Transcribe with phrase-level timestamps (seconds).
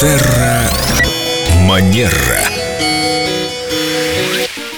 [0.00, 0.70] Терра
[1.62, 2.12] Манера.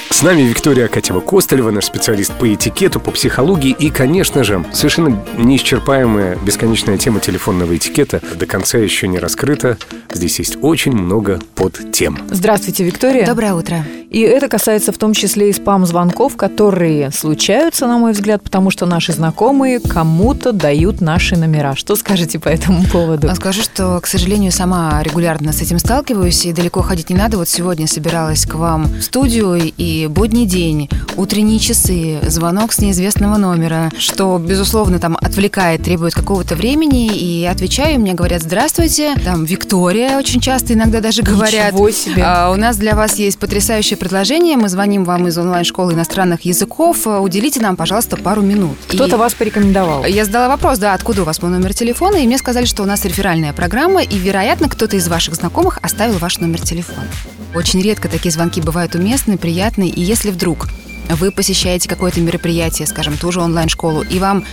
[0.09, 6.37] С нами Виктория Акатьева-Костылева, наш специалист по этикету, по психологии и, конечно же, совершенно неисчерпаемая
[6.37, 9.77] бесконечная тема телефонного этикета до конца еще не раскрыта.
[10.13, 12.19] Здесь есть очень много подтем.
[12.31, 13.27] Здравствуйте, Виктория.
[13.27, 13.85] Доброе утро.
[14.11, 18.85] И это касается в том числе и спам-звонков, которые случаются, на мой взгляд, потому что
[18.85, 21.77] наши знакомые кому-то дают наши номера.
[21.77, 23.29] Что скажете по этому поводу?
[23.31, 27.39] А Скажу, что, к сожалению, сама регулярно с этим сталкиваюсь, и далеко ходить не надо.
[27.39, 33.37] Вот сегодня собиралась к вам в студию, и будний день, утренние часы, звонок с неизвестного
[33.37, 40.00] номера, что, безусловно, там отвлекает, требует какого-то времени, и отвечаю, мне говорят, здравствуйте, там, Виктория
[40.19, 41.75] очень часто иногда даже говорят.
[41.95, 42.23] Себе.
[42.25, 47.07] «А, у нас для вас есть потрясающее предложение, мы звоним вам из онлайн-школы иностранных языков,
[47.07, 48.77] уделите нам, пожалуйста, пару минут.
[48.89, 50.05] Кто-то И- вас порекомендовал.
[50.05, 52.87] Я задала вопрос, да, откуда у вас мой номер телефона, и мне сказали, что у
[52.87, 57.09] нас реферальная программа, и, вероятно, кто-то из ваших знакомых оставил ваш номер телефона.
[57.55, 60.69] Очень редко такие звонки бывают уместны, приятны, и если вдруг
[61.17, 64.45] вы посещаете какое-то мероприятие, скажем, ту же онлайн-школу, и вам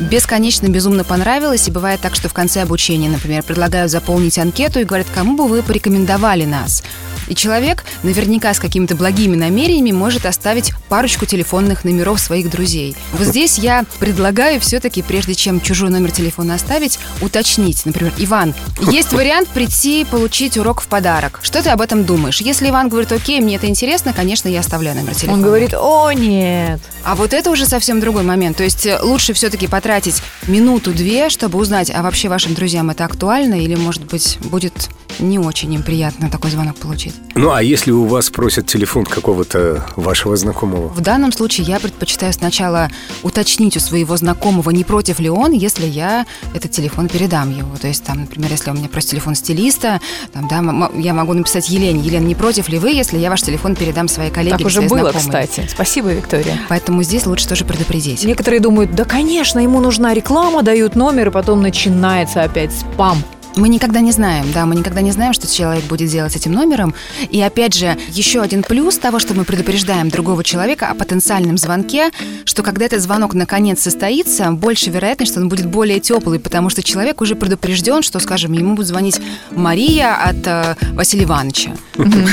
[0.00, 4.84] бесконечно, безумно понравилось, и бывает так, что в конце обучения, например, предлагают заполнить анкету и
[4.84, 6.82] говорят, кому бы вы порекомендовали нас.
[7.28, 12.96] И человек наверняка с какими-то благими намерениями может оставить парочку телефонных номеров своих друзей.
[13.12, 17.84] Вот здесь я предлагаю все-таки, прежде чем чужой номер телефона оставить, уточнить.
[17.86, 18.54] Например, Иван,
[18.90, 21.40] есть вариант прийти получить урок в подарок.
[21.42, 22.40] Что ты об этом думаешь?
[22.40, 25.34] Если Иван говорит, окей, мне это интересно, конечно, я оставляю номер телефона.
[25.34, 26.80] Он говорит, о, нет.
[27.04, 28.56] А вот это уже совсем другой момент.
[28.56, 33.54] То есть э, лучше все-таки потратить минуту-две, чтобы узнать, а вообще вашим друзьям это актуально
[33.54, 34.88] или, может быть, будет
[35.20, 37.14] не очень им приятно такой звонок получить.
[37.36, 40.88] Ну, а если у вас просят телефон какого-то вашего знакомого?
[40.88, 42.90] В данном случае я предпочитаю сначала
[43.22, 47.76] уточнить у своего знакомого, не против ли он, если я этот телефон передам его.
[47.76, 50.00] То есть, там, например, если у меня просит телефон стилиста,
[50.32, 53.76] там, да, я могу написать Елене, Елена, не против ли вы, если я ваш телефон
[53.76, 55.46] передам своей коллеге Так уже своей было, знакомой?
[55.46, 55.68] кстати.
[55.70, 56.58] Спасибо, Виктория.
[56.68, 58.24] Поэтому здесь лучше тоже предупредить.
[58.24, 63.18] Некоторые думают, да, конечно, ему нужна реклама, дают номер, и потом начинается опять спам.
[63.56, 66.52] Мы никогда не знаем, да, мы никогда не знаем, что человек будет делать с этим
[66.52, 66.92] номером.
[67.30, 72.10] И опять же, еще один плюс того, что мы предупреждаем другого человека о потенциальном звонке,
[72.46, 76.82] что когда этот звонок наконец состоится, больше вероятность, что он будет более теплый, потому что
[76.82, 79.20] человек уже предупрежден, что, скажем, ему будет звонить
[79.52, 81.76] Мария от э, Василия Ивановича.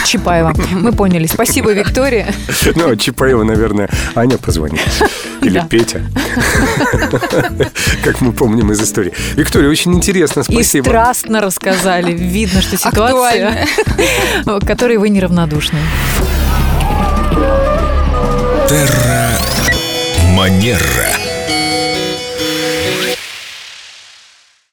[0.08, 0.56] Чапаева.
[0.72, 1.28] Мы поняли.
[1.28, 2.34] Спасибо, Виктория.
[2.76, 4.82] Ну, Чапаева, наверное, Аня позвонит.
[5.42, 5.68] Или Да.
[5.70, 6.02] Петя.
[8.04, 9.12] Как мы помним из истории.
[9.36, 10.86] Виктория, очень интересно, И спасибо.
[10.86, 12.12] страстно рассказали.
[12.14, 13.66] Видно, что ситуация,
[14.46, 15.80] к которой вы неравнодушны.
[18.70, 19.32] Терра
[20.36, 21.21] Манера.